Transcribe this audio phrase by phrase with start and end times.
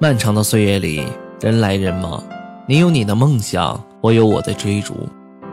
[0.00, 1.02] 漫长的岁月里，
[1.40, 2.22] 人来人往，
[2.68, 4.94] 你有你的梦想，我有我的追逐，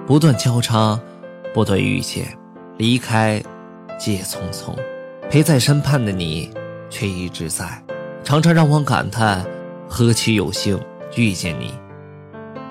[0.06, 1.00] 不断交叉，
[1.52, 2.28] 不断遇见，
[2.78, 3.42] 离开，
[3.98, 4.76] 皆匆匆。
[5.32, 6.52] 陪在身畔的你，
[6.92, 7.66] 却一直在，
[8.24, 9.44] 常常让我感叹，
[9.90, 10.80] 何其有幸
[11.16, 11.74] 遇见你。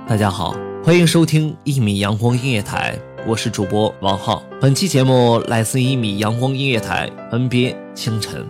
[0.06, 4.44] 大家好，欢迎收听一米阳光音乐台，我是主播王浩。
[4.60, 8.46] 本期节目来自一米阳光音乐台，文编清晨。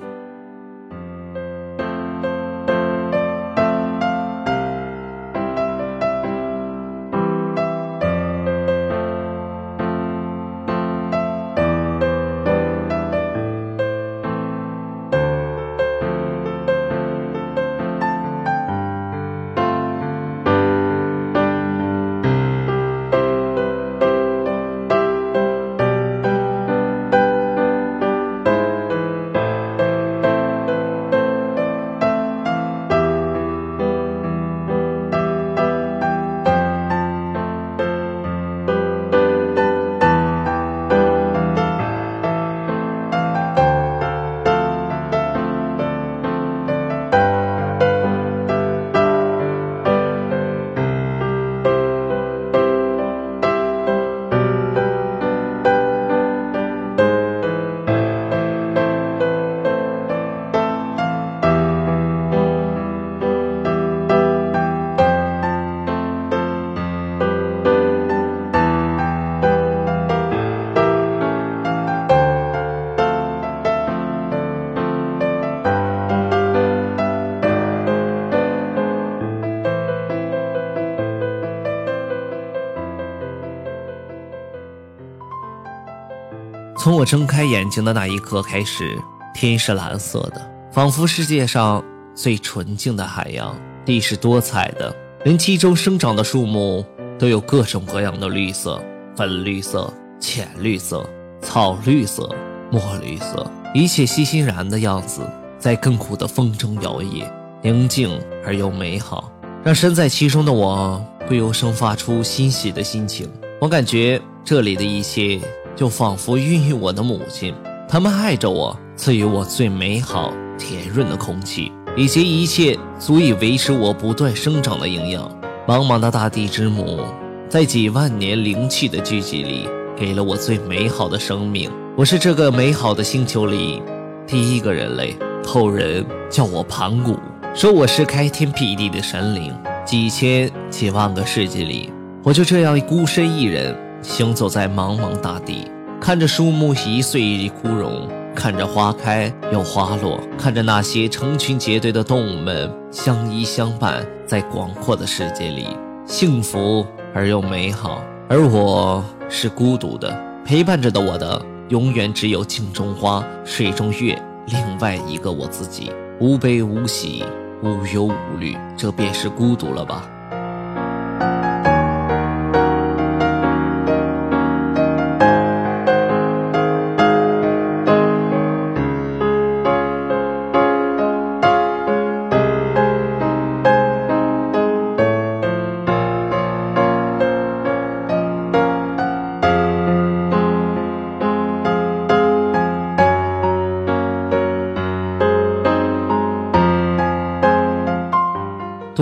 [86.85, 88.99] 从我睁开眼睛的那一刻开始，
[89.33, 91.83] 天是蓝色的，仿佛世界上
[92.15, 93.55] 最纯净的海洋；
[93.87, 96.85] 地是多彩的，连其中生长的树木
[97.19, 98.79] 都有各种各样的绿色：
[99.17, 99.91] 粉绿色、
[100.21, 101.09] 浅绿色、
[101.41, 102.29] 草绿色、
[102.71, 105.23] 墨绿色，一切欣欣然的样子，
[105.59, 107.27] 在亘古的风中摇曳，
[107.63, 113.27] 宁静而又美好，让身在其中的我不由生发出欣喜的心情。
[113.59, 115.41] 我感觉这里的一切。
[115.77, 117.55] 就仿佛孕育我的母亲，
[117.89, 125.31] 他们爱着我，赐予我最美好、甜润的空气，以及一切足以维持我不断生长的营养。
[125.67, 127.01] 茫茫的大地之母，
[127.49, 131.71] 在几万年灵气的聚集里，给了我最美好的生命。
[131.97, 133.83] 我是这个美好的星球里
[134.27, 137.17] 第一个人类，后人叫我盘古，
[137.55, 139.53] 说我是开天辟地的神灵。
[139.85, 141.93] 几千几万个世纪里，
[142.23, 143.77] 我就这样孤身一人。
[144.05, 145.67] 行走在茫茫大地，
[145.99, 155.69] 看着树木一岁一枯荣，看着花开又花落，看着那些成群结队的动物们相依相伴，在广阔的世界里
[156.05, 158.05] 幸福而又美好。
[158.29, 160.15] 而我是孤独的，
[160.45, 165.91] 陪伴着的我的永远只有镜中花、水中月，另外一个我自己，
[166.21, 167.25] 无悲无喜，
[167.63, 170.09] 无忧无虑，这便是孤独了吧。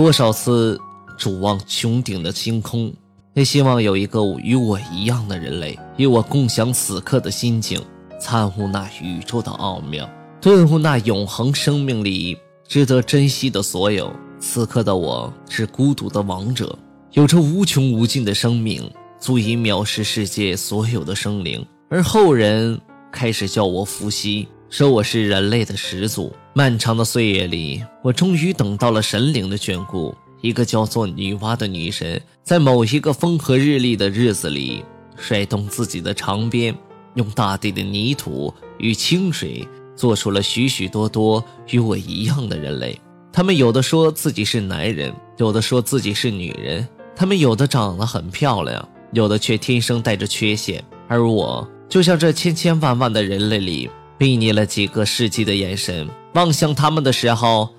[0.03, 0.77] 多少次
[1.17, 2.93] 瞩望穹顶的星空，
[3.35, 7.81] 也希望有一个与我一样的人类，与我共享此刻的心境，
[8.19, 10.05] 参悟那宇宙的奥妙，
[10.41, 14.13] 顿悟那永恒生命里值得珍惜的所有。
[14.41, 16.77] 此刻的我是孤独的王者，
[17.13, 18.83] 有着无穷无尽的生命，
[19.21, 21.65] 足以藐视世界所有的生灵。
[21.89, 22.77] 而后人
[23.09, 24.49] 开始叫我伏羲。
[24.73, 26.33] 说我是人类的始祖。
[26.51, 30.15] 漫长的岁月里，我终于等到了神灵的眷顾。
[30.41, 34.83] 一个叫做女娲的女神，在某一个风和日丽的日子里，
[35.15, 36.75] 甩动自己的长鞭，
[37.13, 39.63] 用大地的泥土与清水，
[39.95, 42.99] 做出了许许多多与我一样的人类。
[43.31, 46.87] 他们有的说自己是男人，有的说自己是女人。
[47.15, 50.83] 他们有的长得很漂亮，有的却天生带着缺陷。
[51.07, 53.87] 而我，就像这千千万万的人类里。
[54.19, 57.69] 睥睨了几个世纪的眼神，望向他们的时候，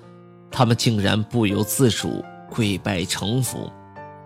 [0.51, 3.71] 他们竟然不由自主跪拜臣服，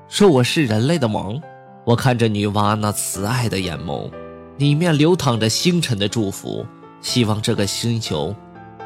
[0.07, 1.39] 说我是人类的王。
[1.85, 4.11] 我看着女娲那慈爱的眼眸，
[4.57, 6.65] 里面流淌着星辰的祝福，
[7.01, 8.35] 希望这个星球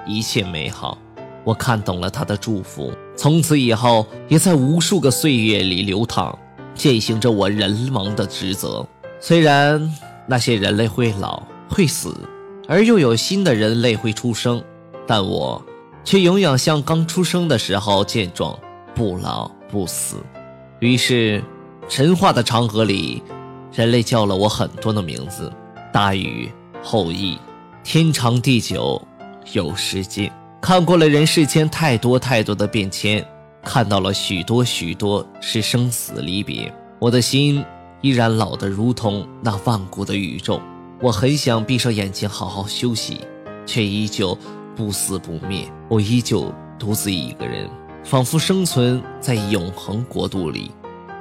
[0.05, 0.97] 一切美好。
[1.43, 6.37] 我看懂了他的祝福，从此以后也在无数个岁月里流淌，
[6.75, 8.87] 践行着我人王的职责。
[9.19, 9.93] 虽然
[10.27, 12.15] 那些人类会老会死。
[12.67, 14.63] 而又有新的人类会出生，
[15.05, 15.63] 但我
[16.03, 18.57] 却永远像刚出生的时候健壮，
[18.95, 20.17] 不老不死。
[20.79, 21.43] 于是，
[21.89, 23.21] 神话的长河里，
[23.73, 25.51] 人类叫了我很多的名字：
[25.91, 26.51] 大禹、
[26.81, 27.37] 后羿、
[27.83, 29.01] 天长地久、
[29.51, 30.31] 有时间。
[30.61, 33.25] 看过了人世间太多太多的变迁，
[33.61, 37.63] 看到了许多许多是生死离别，我的心
[37.99, 40.61] 依然老得如同那万古的宇宙。
[41.03, 43.19] 我很想闭上眼睛好好休息，
[43.65, 44.37] 却依旧
[44.73, 45.69] 不死不灭。
[45.89, 47.69] 我依旧独自一个人，
[48.05, 50.71] 仿佛生存在永恒国度里。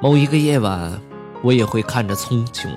[0.01, 0.97] 某一个夜晚，
[1.43, 2.69] 我也会看着苍穹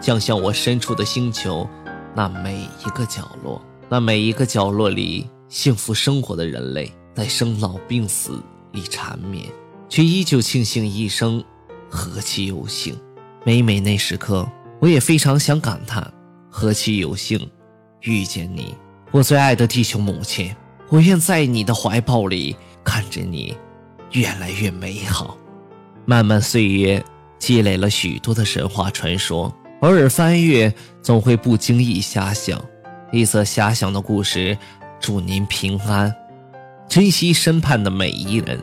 [0.00, 1.68] 降向我身处的星球，
[2.14, 3.60] 那每一个角落，
[3.90, 9.44] 那每一个角落里幸福生活的人类，在生老病死里缠绵，
[9.90, 11.44] 却依旧庆幸一生
[11.90, 12.96] 何其有幸。
[13.44, 14.48] 每每那时刻，
[14.80, 16.10] 我也非常想感叹。
[16.56, 17.50] 何其有幸
[18.02, 18.76] 遇见你，
[19.10, 20.54] 我最爱的地球母亲！
[20.88, 22.54] 我愿在你的怀抱里
[22.84, 23.56] 看着你
[24.12, 25.36] 越来越美好。
[26.04, 27.04] 漫漫岁月
[27.40, 30.72] 积累了许多的神话传说，偶尔翻阅
[31.02, 32.64] 总会不经意遐想
[33.10, 34.56] 一则遐想的故事。
[35.00, 36.14] 祝您平安，
[36.88, 38.62] 珍惜身畔的每一人。